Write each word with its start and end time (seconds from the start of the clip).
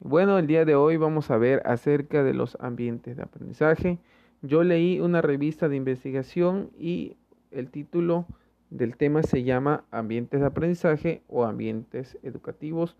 Bueno, 0.00 0.38
el 0.38 0.46
día 0.46 0.66
de 0.66 0.74
hoy 0.74 0.98
vamos 0.98 1.30
a 1.30 1.38
ver 1.38 1.62
acerca 1.64 2.22
de 2.22 2.34
los 2.34 2.58
ambientes 2.60 3.16
de 3.16 3.22
aprendizaje. 3.22 3.98
Yo 4.42 4.62
leí 4.62 5.00
una 5.00 5.22
revista 5.22 5.70
de 5.70 5.76
investigación 5.76 6.70
y 6.78 7.16
el 7.50 7.70
título 7.70 8.26
del 8.68 8.96
tema 8.98 9.22
se 9.22 9.42
llama 9.42 9.84
Ambientes 9.90 10.40
de 10.40 10.46
aprendizaje 10.46 11.22
o 11.28 11.44
ambientes 11.44 12.18
educativos, 12.22 12.94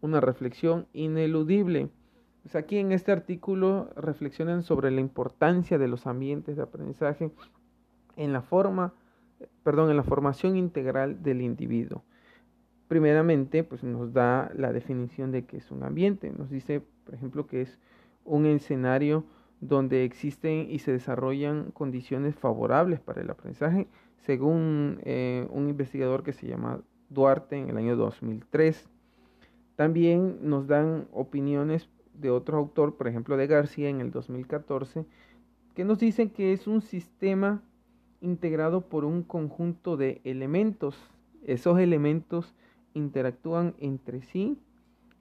una 0.00 0.20
reflexión 0.20 0.88
ineludible. 0.92 1.88
Pues 2.42 2.56
aquí 2.56 2.78
en 2.78 2.90
este 2.90 3.12
artículo 3.12 3.90
reflexionan 3.94 4.64
sobre 4.64 4.90
la 4.90 5.00
importancia 5.00 5.78
de 5.78 5.86
los 5.86 6.08
ambientes 6.08 6.56
de 6.56 6.62
aprendizaje 6.62 7.30
en 8.16 8.32
la 8.32 8.42
forma, 8.42 8.92
perdón, 9.62 9.88
en 9.88 9.96
la 9.96 10.02
formación 10.02 10.56
integral 10.56 11.22
del 11.22 11.42
individuo. 11.42 12.02
Primeramente, 12.90 13.62
pues 13.62 13.84
nos 13.84 14.12
da 14.12 14.50
la 14.56 14.72
definición 14.72 15.30
de 15.30 15.44
qué 15.44 15.58
es 15.58 15.70
un 15.70 15.84
ambiente. 15.84 16.32
Nos 16.36 16.50
dice, 16.50 16.82
por 17.04 17.14
ejemplo, 17.14 17.46
que 17.46 17.62
es 17.62 17.78
un 18.24 18.46
escenario 18.46 19.22
donde 19.60 20.02
existen 20.02 20.66
y 20.68 20.80
se 20.80 20.90
desarrollan 20.90 21.70
condiciones 21.70 22.34
favorables 22.34 22.98
para 22.98 23.20
el 23.20 23.30
aprendizaje, 23.30 23.86
según 24.16 24.98
eh, 25.04 25.46
un 25.50 25.68
investigador 25.68 26.24
que 26.24 26.32
se 26.32 26.48
llama 26.48 26.80
Duarte 27.10 27.58
en 27.58 27.70
el 27.70 27.76
año 27.76 27.94
2003. 27.94 28.88
También 29.76 30.38
nos 30.42 30.66
dan 30.66 31.06
opiniones 31.12 31.88
de 32.14 32.30
otro 32.30 32.58
autor, 32.58 32.96
por 32.96 33.06
ejemplo 33.06 33.36
de 33.36 33.46
García 33.46 33.88
en 33.88 34.00
el 34.00 34.10
2014, 34.10 35.06
que 35.76 35.84
nos 35.84 36.00
dicen 36.00 36.28
que 36.28 36.52
es 36.52 36.66
un 36.66 36.82
sistema 36.82 37.62
integrado 38.20 38.80
por 38.80 39.04
un 39.04 39.22
conjunto 39.22 39.96
de 39.96 40.20
elementos. 40.24 40.96
Esos 41.44 41.78
elementos 41.78 42.52
interactúan 42.94 43.74
entre 43.78 44.22
sí 44.22 44.58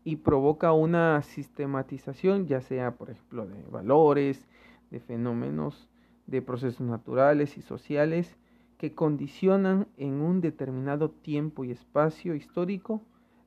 y 0.04 0.18
provoca 0.18 0.74
una 0.74 1.22
sistematización, 1.22 2.48
ya 2.48 2.62
sea, 2.62 2.96
por 2.96 3.10
ejemplo, 3.10 3.46
de 3.46 3.62
valores, 3.64 4.48
de 4.92 5.00
fenómenos, 5.00 5.90
de 6.28 6.42
procesos 6.42 6.82
naturales 6.82 7.58
y 7.58 7.62
sociales 7.62 8.38
que 8.78 8.96
condicionan 8.96 9.88
en 9.98 10.22
un 10.22 10.42
determinado 10.42 11.10
tiempo 11.10 11.64
y 11.64 11.72
espacio 11.72 12.34
histórico 12.34 13.02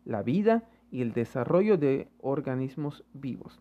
la 0.05 0.22
vida 0.22 0.69
y 0.91 1.00
el 1.00 1.12
desarrollo 1.12 1.78
de 1.78 2.08
organismos 2.20 3.04
vivos. 3.14 3.60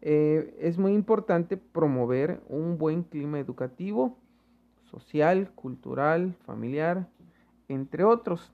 Eh, 0.00 0.56
es 0.60 0.78
muy 0.78 0.92
importante 0.92 1.56
promover 1.56 2.40
un 2.48 2.78
buen 2.78 3.02
clima 3.02 3.38
educativo, 3.38 4.16
social, 4.84 5.50
cultural, 5.54 6.34
familiar, 6.44 7.08
entre 7.68 8.04
otros. 8.04 8.52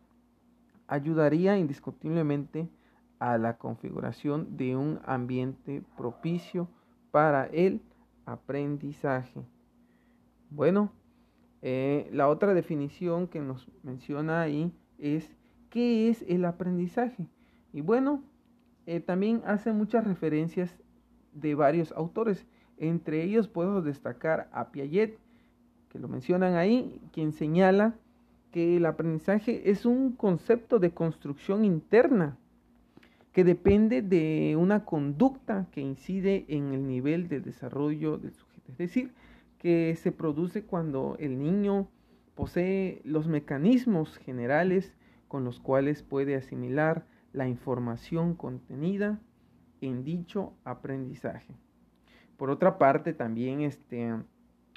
Ayudaría 0.93 1.57
indiscutiblemente 1.57 2.69
a 3.19 3.39
la 3.39 3.57
configuración 3.57 4.59
de 4.59 4.77
un 4.77 5.01
ambiente 5.07 5.83
propicio 5.97 6.69
para 7.11 7.47
el 7.47 7.81
aprendizaje. 8.27 9.41
Bueno, 10.51 10.93
eh, 11.63 12.11
la 12.13 12.29
otra 12.29 12.53
definición 12.53 13.27
que 13.27 13.41
nos 13.41 13.67
menciona 13.83 14.43
ahí 14.43 14.71
es 14.99 15.35
¿qué 15.71 16.11
es 16.11 16.27
el 16.29 16.45
aprendizaje? 16.45 17.27
Y 17.73 17.81
bueno, 17.81 18.23
eh, 18.85 19.01
también 19.01 19.41
hace 19.47 19.73
muchas 19.73 20.07
referencias 20.07 20.77
de 21.33 21.55
varios 21.55 21.93
autores. 21.93 22.45
Entre 22.77 23.25
ellos 23.25 23.49
puedo 23.49 23.81
destacar 23.81 24.51
a 24.53 24.71
Piaget, 24.71 25.19
que 25.89 25.99
lo 25.99 26.09
mencionan 26.09 26.57
ahí, 26.57 27.01
quien 27.15 27.33
señala 27.33 27.95
que 28.53 28.77
el 28.77 28.87
aprendizaje 28.87 29.71
es 29.71 29.85
un 29.85 30.13
concepto 30.13 30.79
de 30.79 30.93
construcción 30.93 31.65
interna 31.65 32.37
que 33.33 33.45
depende 33.45 34.03
de 34.03 34.57
una 34.59 34.85
conducta 34.85 35.67
que 35.73 35.81
incide 35.81 36.45
en 36.49 36.73
el 36.73 36.87
nivel 36.87 37.29
de 37.29 37.41
desarrollo 37.41 38.19
del 38.19 38.35
sujeto. 38.35 38.71
Es 38.73 38.79
decir, 38.79 39.13
que 39.59 39.97
se 39.97 40.13
produce 40.13 40.65
cuando 40.65 41.17
el 41.19 41.39
niño 41.39 41.89
posee 42.35 43.01
los 43.05 43.27
mecanismos 43.27 44.19
generales 44.19 44.95
con 45.29 45.45
los 45.45 45.59
cuales 45.59 46.03
puede 46.03 46.37
asimilar 46.37 47.07
la 47.33 47.49
información 47.49 48.35
contenida 48.35 49.19
en 49.81 50.05
dicho 50.05 50.53
aprendizaje. 50.65 51.55
Por 52.37 52.51
otra 52.51 52.77
parte, 52.77 53.15
también 53.15 53.63
este 53.63 54.15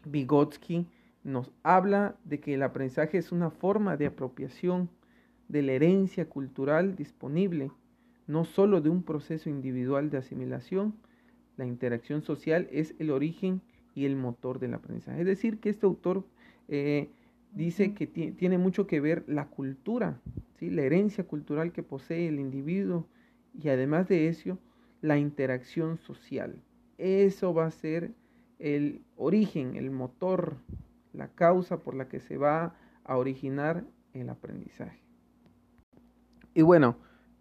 Vygotsky 0.06 0.88
nos 1.26 1.52
habla 1.64 2.16
de 2.24 2.40
que 2.40 2.54
el 2.54 2.62
aprendizaje 2.62 3.18
es 3.18 3.32
una 3.32 3.50
forma 3.50 3.98
de 3.98 4.06
apropiación 4.06 4.90
de 5.48 5.64
la 5.64 5.74
herencia 5.74 6.30
cultural 6.30 6.96
disponible, 6.96 7.72
no 8.28 8.46
sólo 8.46 8.80
de 8.80 8.90
un 8.90 9.02
proceso 9.02 9.50
individual 9.50 10.12
de 10.12 10.20
asimilación, 10.20 10.96
la 11.58 11.66
interacción 11.66 12.22
social 12.22 12.68
es 12.72 12.94
el 13.00 13.10
origen 13.10 13.62
y 13.96 14.06
el 14.06 14.16
motor 14.16 14.60
del 14.60 14.76
aprendizaje. 14.76 15.22
Es 15.22 15.26
decir, 15.26 15.60
que 15.60 15.70
este 15.70 15.88
autor 15.88 16.26
eh, 16.68 17.10
dice 17.54 17.96
que 17.96 18.06
tiene 18.06 18.60
mucho 18.60 18.86
que 18.86 19.00
ver 19.00 19.24
la 19.28 19.48
cultura, 19.48 20.22
¿sí? 20.60 20.70
la 20.70 20.84
herencia 20.84 21.24
cultural 21.24 21.72
que 21.72 21.82
posee 21.82 22.28
el 22.28 22.40
individuo 22.40 23.08
y 23.60 23.70
además 23.70 24.08
de 24.08 24.28
eso, 24.28 24.60
la 25.02 25.18
interacción 25.18 25.98
social. 25.98 26.62
Eso 27.00 27.54
va 27.54 27.66
a 27.66 27.72
ser 27.72 28.12
el 28.60 29.02
origen, 29.16 29.76
el 29.76 29.90
motor, 29.90 30.58
la 31.16 31.30
causa 31.30 31.78
por 31.78 31.96
la 31.96 32.08
que 32.08 32.20
se 32.20 32.38
va 32.38 32.76
a 33.04 33.18
originar 33.18 33.84
el 34.14 34.30
aprendizaje. 34.30 35.02
Y 36.54 36.62
bueno, 36.62 36.98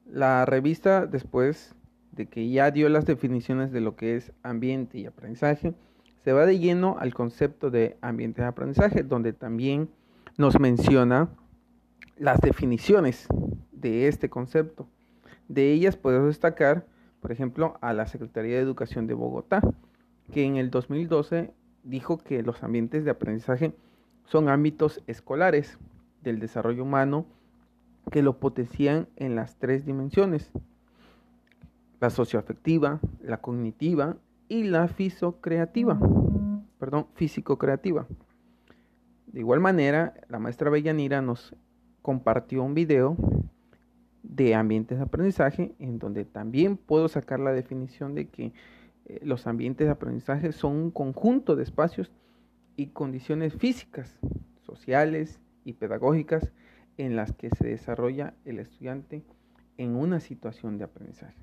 la 0.07 0.45
revista 0.45 1.07
después 1.07 1.75
de 2.12 2.27
que 2.27 2.49
ya 2.49 2.71
dio 2.71 2.89
las 2.89 3.07
definiciones 3.07 3.73
de 3.73 3.81
lo 3.81 3.97
que 3.97 4.17
es 4.17 4.33
ambiente 4.43 4.99
y 4.99 5.07
aprendizaje, 5.07 5.75
se 6.23 6.33
va 6.33 6.47
de 6.47 6.59
lleno 6.59 6.97
al 6.99 7.12
concepto 7.12 7.71
de 7.71 7.97
ambiente 8.01 8.43
de 8.43 8.49
aprendizaje, 8.49 9.03
donde 9.03 9.33
también 9.33 9.91
nos 10.37 10.59
menciona 10.59 11.29
las 12.17 12.41
definiciones 12.41 13.27
de 13.73 14.09
este 14.09 14.31
concepto. 14.31 14.89
De 15.49 15.73
ellas 15.73 15.97
podemos 15.97 16.29
destacar, 16.29 16.87
por 17.21 17.33
ejemplo, 17.33 17.77
a 17.81 17.93
la 17.93 18.06
Secretaría 18.06 18.56
de 18.56 18.62
Educación 18.62 19.06
de 19.06 19.15
Bogotá, 19.15 19.61
que 20.33 20.45
en 20.45 20.56
el 20.56 20.71
2012 20.71 21.53
dijo 21.84 22.19
que 22.19 22.43
los 22.43 22.62
ambientes 22.62 23.05
de 23.05 23.11
aprendizaje 23.11 23.75
son 24.25 24.49
ámbitos 24.49 25.03
escolares 25.06 25.78
del 26.22 26.41
desarrollo 26.41 26.83
humano 26.83 27.27
que 28.11 28.22
lo 28.22 28.39
potencian 28.39 29.09
en 29.17 29.37
las 29.37 29.56
tres 29.56 29.84
dimensiones, 29.87 30.50
la 32.00 32.11
socioafectiva, 32.11 33.00
la 33.23 33.39
cognitiva 33.39 34.17
y 34.49 34.65
la 34.65 34.89
fisocreativa, 34.89 35.99
perdón, 36.78 37.06
físico-creativa. 37.15 38.06
De 39.27 39.41
igual 39.41 39.61
manera, 39.61 40.15
la 40.28 40.39
maestra 40.39 40.71
Bellanira 40.71 41.23
nos 41.23 41.55
compartió 42.03 42.62
un 42.62 42.75
video 42.75 43.17
de 44.23 44.55
ambientes 44.55 44.99
de 44.99 45.05
aprendizaje 45.05 45.75
en 45.78 45.99
donde 45.99 46.25
también 46.25 46.77
puedo 46.77 47.09
sacar 47.09 47.41
la 47.41 47.53
definición 47.53 48.15
de 48.15 48.28
que 48.28 48.53
eh, 49.07 49.21
los 49.23 49.47
ambientes 49.47 49.87
de 49.87 49.93
aprendizaje 49.93 50.53
son 50.53 50.77
un 50.77 50.91
conjunto 50.91 51.57
de 51.57 51.63
espacios 51.63 52.11
y 52.77 52.89
condiciones 52.89 53.55
físicas, 53.55 54.19
sociales 54.63 55.41
y 55.65 55.75
pedagógicas 55.75 56.53
en 56.97 57.17
las 57.17 57.33
que 57.33 57.51
se 57.51 57.69
desarrolla 57.69 58.35
el 58.45 58.59
estudiante 58.59 59.23
en 59.77 59.97
una 59.97 60.21
situación 60.21 60.79
de 60.79 60.85
aprendizaje. 60.85 61.37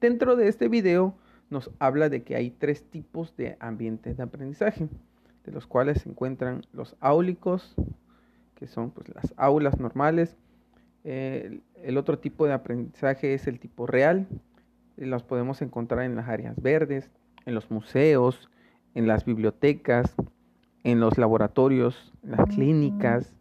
Dentro 0.00 0.36
de 0.36 0.48
este 0.48 0.68
video 0.68 1.14
nos 1.50 1.70
habla 1.78 2.08
de 2.08 2.22
que 2.22 2.36
hay 2.36 2.50
tres 2.50 2.84
tipos 2.84 3.36
de 3.36 3.56
ambientes 3.60 4.16
de 4.16 4.22
aprendizaje 4.22 4.88
de 5.44 5.52
los 5.52 5.66
cuales 5.66 6.02
se 6.02 6.08
encuentran 6.08 6.62
los 6.72 6.96
áulicos, 7.00 7.74
que 8.54 8.66
son 8.66 8.90
pues, 8.90 9.08
las 9.14 9.32
aulas 9.36 9.78
normales. 9.78 10.36
el 11.02 11.96
otro 11.96 12.18
tipo 12.18 12.46
de 12.46 12.52
aprendizaje 12.52 13.34
es 13.34 13.46
el 13.46 13.58
tipo 13.58 13.86
real, 13.86 14.26
los 15.06 15.22
podemos 15.22 15.62
encontrar 15.62 16.04
en 16.04 16.16
las 16.16 16.28
áreas 16.28 16.60
verdes, 16.60 17.10
en 17.46 17.54
los 17.54 17.70
museos, 17.70 18.50
en 18.94 19.06
las 19.06 19.24
bibliotecas, 19.24 20.14
en 20.84 21.00
los 21.00 21.18
laboratorios, 21.18 22.12
en 22.22 22.32
las 22.32 22.46
clínicas, 22.46 23.34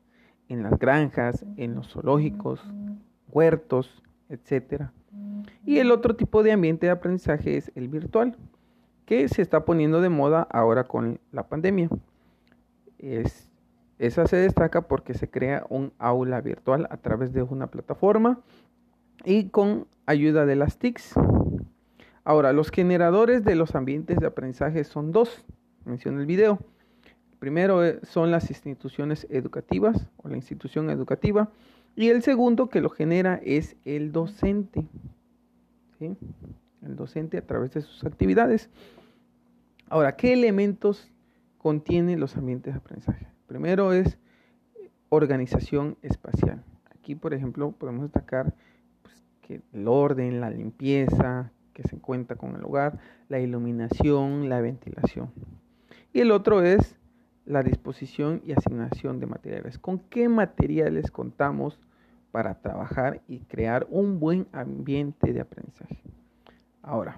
en 0.48 0.64
las 0.64 0.78
granjas, 0.80 1.46
en 1.58 1.76
los 1.76 1.94
zoológicos, 1.94 2.62
huertos, 3.28 4.04
etc. 4.30 4.90
Y 5.66 5.78
el 5.78 5.92
otro 5.92 6.16
tipo 6.16 6.44
de 6.44 6.52
ambiente 6.52 6.88
de 6.88 6.92
aprendizaje 6.92 7.58
es 7.58 7.72
el 7.76 7.88
virtual, 7.88 8.36
que 9.06 9.28
se 9.28 9.42
está 9.42 9.66
poniendo 9.66 10.02
de 10.02 10.10
moda 10.10 10.48
ahora 10.52 10.86
con 10.86 11.20
la 11.32 11.48
pandemia. 11.48 11.90
Es, 12.98 13.50
esa 13.98 14.28
se 14.28 14.38
destaca 14.38 14.88
porque 14.88 15.14
se 15.14 15.30
crea 15.30 15.66
un 15.70 15.94
aula 15.98 16.42
virtual 16.42 16.88
a 16.90 16.98
través 16.98 17.34
de 17.34 17.44
una 17.44 17.68
plataforma 17.68 18.40
y 19.26 19.50
con 19.50 19.88
ayuda 20.06 20.46
de 20.46 20.56
las 20.56 20.78
TICs. 20.78 21.14
Ahora, 22.30 22.54
los 22.54 22.70
generadores 22.70 23.44
de 23.44 23.56
los 23.56 23.74
ambientes 23.74 24.20
de 24.20 24.28
aprendizaje 24.28 24.84
son 24.84 25.12
dos, 25.12 25.44
menciona 25.84 26.20
el 26.20 26.28
video. 26.28 26.60
Primero 27.40 27.84
eh, 27.84 28.00
son 28.04 28.30
las 28.30 28.52
instituciones 28.52 29.26
educativas 29.32 30.08
o 30.18 30.30
la 30.30 30.36
institución 30.36 30.92
educativa 30.92 31.50
y 31.96 32.10
el 32.10 32.22
segundo 32.22 32.70
que 32.70 32.82
lo 32.82 32.92
genera 32.92 33.42
es 33.44 33.78
el 33.84 34.12
docente. 34.12 34.86
el 36.00 36.96
docente 36.96 37.40
a 37.40 37.48
través 37.48 37.74
de 37.74 37.82
sus 37.82 38.04
actividades. 38.04 38.70
Ahora, 39.90 40.16
¿qué 40.16 40.32
elementos 40.32 41.10
contienen 41.58 42.20
los 42.20 42.38
ambientes 42.38 42.76
de 42.76 42.78
aprendizaje? 42.78 43.26
Primero 43.48 43.92
es 43.92 44.20
organización 45.10 45.98
espacial. 46.04 46.64
Aquí, 46.92 47.16
por 47.16 47.34
ejemplo, 47.34 47.72
podemos 47.72 48.04
destacar 48.04 48.54
pues, 49.02 49.16
que 49.42 49.62
el 49.74 49.88
orden, 49.88 50.40
la 50.40 50.52
limpieza, 50.52 51.52
que 51.80 51.88
se 51.88 51.98
cuenta 51.98 52.36
con 52.36 52.58
el 52.58 52.66
hogar, 52.66 53.00
la 53.30 53.40
iluminación, 53.40 54.50
la 54.50 54.60
ventilación. 54.60 55.32
Y 56.12 56.20
el 56.20 56.32
otro 56.32 56.62
es 56.62 56.98
la 57.46 57.64
disposición 57.64 58.42
y 58.44 58.52
asignación 58.52 59.22
de 59.22 59.28
materiales. 59.28 59.80
¿Con 59.80 60.00
qué 60.00 60.28
materiales 60.28 61.10
contamos 61.10 61.80
para 62.32 62.60
trabajar 62.60 63.22
y 63.30 63.40
crear 63.40 63.88
un 63.90 64.20
buen 64.20 64.48
ambiente 64.52 65.32
de 65.32 65.40
aprendizaje? 65.40 66.04
Ahora, 66.82 67.16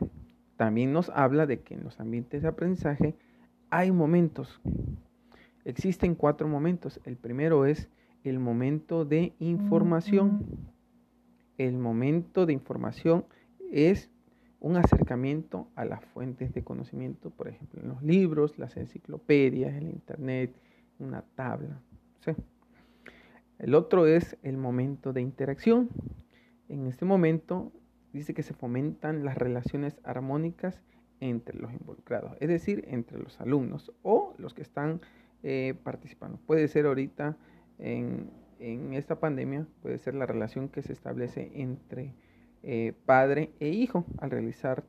también 0.57 0.93
nos 0.93 1.09
habla 1.09 1.47
de 1.47 1.61
que 1.61 1.73
en 1.73 1.83
los 1.83 1.99
ambientes 1.99 2.43
de 2.43 2.49
aprendizaje 2.49 3.15
hay 3.71 3.91
momentos. 3.91 4.61
Existen 5.65 6.13
cuatro 6.13 6.47
momentos. 6.47 7.01
El 7.03 7.17
primero 7.17 7.65
es 7.65 7.89
el 8.23 8.37
momento 8.37 9.05
de 9.05 9.33
información. 9.39 10.45
El 11.57 11.79
momento 11.79 12.45
de 12.45 12.53
información 12.53 13.25
es 13.71 14.11
un 14.61 14.77
acercamiento 14.77 15.67
a 15.75 15.85
las 15.85 16.05
fuentes 16.05 16.53
de 16.53 16.63
conocimiento, 16.63 17.31
por 17.31 17.47
ejemplo, 17.47 17.81
en 17.81 17.89
los 17.89 18.01
libros, 18.03 18.57
las 18.59 18.77
enciclopedias, 18.77 19.75
el 19.75 19.89
internet, 19.89 20.55
una 20.99 21.23
tabla. 21.35 21.81
El 23.57 23.75
otro 23.75 24.07
es 24.07 24.37
el 24.43 24.57
momento 24.57 25.13
de 25.13 25.21
interacción. 25.21 25.89
En 26.69 26.87
este 26.87 27.05
momento 27.05 27.71
dice 28.13 28.33
que 28.33 28.43
se 28.43 28.53
fomentan 28.53 29.25
las 29.25 29.37
relaciones 29.37 29.99
armónicas 30.03 30.81
entre 31.19 31.57
los 31.59 31.71
involucrados, 31.73 32.35
es 32.39 32.49
decir, 32.49 32.83
entre 32.87 33.19
los 33.19 33.39
alumnos 33.41 33.91
o 34.01 34.33
los 34.37 34.53
que 34.53 34.61
están 34.61 35.01
eh, 35.43 35.75
participando. 35.83 36.39
Puede 36.45 36.67
ser 36.67 36.85
ahorita 36.85 37.37
en, 37.77 38.29
en 38.59 38.93
esta 38.93 39.19
pandemia, 39.19 39.67
puede 39.81 39.97
ser 39.97 40.15
la 40.15 40.25
relación 40.25 40.69
que 40.69 40.81
se 40.81 40.93
establece 40.93 41.51
entre 41.55 42.13
eh, 42.63 42.93
padre 43.05 43.53
e 43.59 43.69
hijo 43.69 44.05
al 44.17 44.31
realizar 44.31 44.83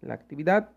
la 0.00 0.14
actividad. 0.14 0.70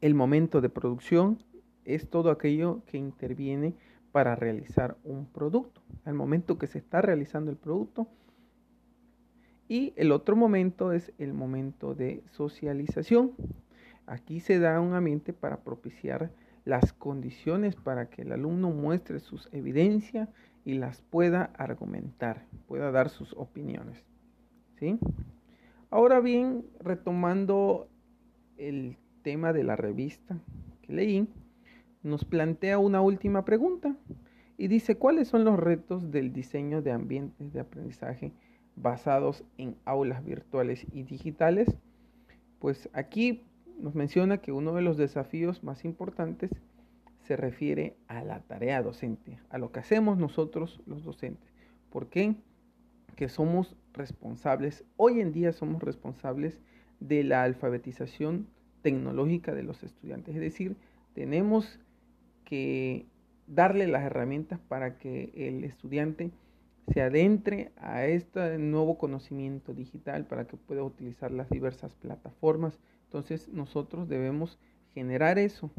El 0.00 0.14
momento 0.14 0.60
de 0.60 0.68
producción 0.68 1.42
es 1.84 2.08
todo 2.08 2.30
aquello 2.30 2.82
que 2.86 2.98
interviene 2.98 3.74
para 4.12 4.36
realizar 4.36 4.96
un 5.02 5.26
producto. 5.26 5.82
Al 6.04 6.14
momento 6.14 6.58
que 6.58 6.66
se 6.66 6.78
está 6.78 7.02
realizando 7.02 7.50
el 7.50 7.56
producto. 7.56 8.06
Y 9.66 9.92
el 9.96 10.12
otro 10.12 10.36
momento 10.36 10.92
es 10.92 11.12
el 11.18 11.32
momento 11.32 11.94
de 11.94 12.22
socialización. 12.30 13.32
Aquí 14.06 14.40
se 14.40 14.58
da 14.58 14.80
un 14.80 14.94
ambiente 14.94 15.32
para 15.32 15.64
propiciar 15.64 16.30
las 16.64 16.92
condiciones 16.92 17.74
para 17.76 18.08
que 18.08 18.22
el 18.22 18.32
alumno 18.32 18.70
muestre 18.70 19.20
sus 19.20 19.48
evidencias 19.52 20.28
y 20.64 20.74
las 20.74 21.00
pueda 21.02 21.50
argumentar, 21.56 22.46
pueda 22.66 22.90
dar 22.90 23.08
sus 23.08 23.32
opiniones. 23.34 24.02
Ahora 25.90 26.20
bien, 26.20 26.64
retomando 26.80 27.88
el 28.56 28.96
tema 29.22 29.52
de 29.52 29.64
la 29.64 29.76
revista 29.76 30.38
que 30.82 30.92
leí, 30.92 31.28
nos 32.02 32.24
plantea 32.24 32.78
una 32.78 33.00
última 33.00 33.44
pregunta 33.44 33.96
y 34.58 34.68
dice, 34.68 34.96
¿cuáles 34.96 35.28
son 35.28 35.44
los 35.44 35.58
retos 35.58 36.10
del 36.10 36.32
diseño 36.32 36.82
de 36.82 36.92
ambientes 36.92 37.52
de 37.52 37.60
aprendizaje 37.60 38.32
basados 38.76 39.44
en 39.56 39.76
aulas 39.84 40.24
virtuales 40.24 40.86
y 40.92 41.02
digitales? 41.02 41.76
Pues 42.58 42.88
aquí 42.92 43.42
nos 43.78 43.94
menciona 43.94 44.38
que 44.38 44.52
uno 44.52 44.74
de 44.74 44.82
los 44.82 44.96
desafíos 44.96 45.64
más 45.64 45.84
importantes 45.84 46.50
se 47.20 47.36
refiere 47.36 47.96
a 48.06 48.22
la 48.22 48.40
tarea 48.40 48.82
docente, 48.82 49.38
a 49.48 49.58
lo 49.58 49.72
que 49.72 49.80
hacemos 49.80 50.18
nosotros 50.18 50.80
los 50.86 51.04
docentes. 51.04 51.52
¿Por 51.90 52.08
qué? 52.08 52.36
Que 53.14 53.28
somos 53.28 53.76
responsables, 53.92 54.84
hoy 54.96 55.20
en 55.20 55.32
día 55.32 55.52
somos 55.52 55.82
responsables 55.82 56.60
de 57.00 57.24
la 57.24 57.42
alfabetización 57.42 58.48
tecnológica 58.82 59.54
de 59.54 59.62
los 59.62 59.82
estudiantes. 59.82 60.34
Es 60.34 60.40
decir, 60.40 60.76
tenemos 61.14 61.80
que 62.44 63.06
darle 63.46 63.86
las 63.88 64.02
herramientas 64.02 64.58
para 64.68 64.98
que 64.98 65.32
el 65.34 65.64
estudiante 65.64 66.30
se 66.92 67.00
adentre 67.00 67.72
a 67.76 68.04
este 68.06 68.58
nuevo 68.58 68.98
conocimiento 68.98 69.72
digital 69.72 70.26
para 70.26 70.46
que 70.46 70.56
pueda 70.56 70.82
utilizar 70.82 71.30
las 71.30 71.48
diversas 71.48 71.94
plataformas. 71.94 72.78
Entonces 73.04 73.48
nosotros 73.48 74.08
debemos 74.08 74.58
generar 74.92 75.38
eso, 75.38 75.70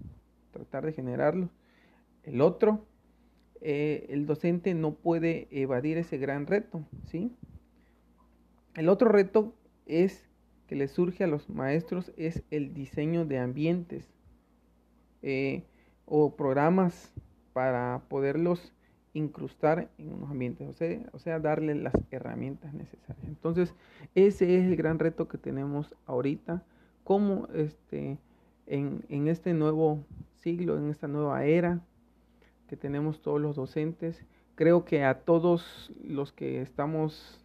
tratar 0.51 0.85
de 0.85 0.93
generarlo. 0.93 1.49
El 2.23 2.41
otro 2.41 2.85
eh, 3.61 4.05
el 4.09 4.25
docente 4.25 4.73
no 4.73 4.93
puede 4.93 5.47
evadir 5.51 5.97
ese 5.97 6.17
gran 6.17 6.45
reto, 6.47 6.83
¿sí? 7.05 7.31
El 8.75 8.89
otro 8.89 9.09
reto 9.09 9.53
es 9.85 10.27
que 10.67 10.75
le 10.75 10.87
surge 10.87 11.23
a 11.23 11.27
los 11.27 11.49
maestros 11.49 12.11
es 12.17 12.43
el 12.51 12.73
diseño 12.73 13.25
de 13.25 13.39
ambientes 13.39 14.09
eh, 15.21 15.63
o 16.05 16.35
programas 16.35 17.13
para 17.53 18.01
poderlos 18.09 18.73
incrustar 19.13 19.89
en 19.97 20.11
unos 20.11 20.29
ambientes, 20.29 20.67
o 20.67 20.73
sea, 21.17 21.37
o 21.37 21.39
darle 21.39 21.73
las 21.75 21.93
herramientas 22.11 22.73
necesarias. 22.73 23.25
Entonces, 23.27 23.73
ese 24.13 24.57
es 24.57 24.65
el 24.65 24.75
gran 24.75 24.99
reto 24.99 25.27
que 25.29 25.37
tenemos 25.37 25.95
ahorita, 26.05 26.63
como 27.03 27.47
este, 27.53 28.17
en, 28.67 29.05
en 29.07 29.27
este 29.29 29.53
nuevo 29.53 30.03
siglo, 30.39 30.77
en 30.77 30.89
esta 30.89 31.07
nueva 31.07 31.45
era, 31.45 31.81
que 32.67 32.77
tenemos 32.77 33.21
todos 33.21 33.41
los 33.41 33.55
docentes. 33.55 34.23
Creo 34.55 34.85
que 34.85 35.03
a 35.03 35.19
todos 35.19 35.91
los 36.03 36.31
que 36.31 36.61
estamos 36.61 37.41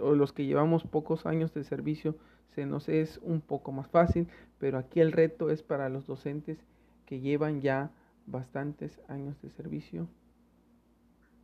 o 0.00 0.14
los 0.14 0.32
que 0.32 0.46
llevamos 0.46 0.84
pocos 0.84 1.26
años 1.26 1.52
de 1.54 1.64
servicio 1.64 2.16
se 2.54 2.66
nos 2.66 2.88
es 2.88 3.18
un 3.22 3.40
poco 3.40 3.72
más 3.72 3.88
fácil, 3.88 4.28
pero 4.58 4.78
aquí 4.78 5.00
el 5.00 5.12
reto 5.12 5.50
es 5.50 5.62
para 5.62 5.88
los 5.88 6.06
docentes 6.06 6.58
que 7.06 7.20
llevan 7.20 7.60
ya 7.60 7.90
bastantes 8.26 9.00
años 9.08 9.40
de 9.42 9.50
servicio 9.50 10.06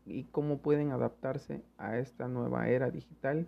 y 0.07 0.25
cómo 0.25 0.59
pueden 0.59 0.91
adaptarse 0.91 1.63
a 1.77 1.99
esta 1.99 2.29
nueva 2.29 2.69
era 2.69 2.91
digital 2.91 3.47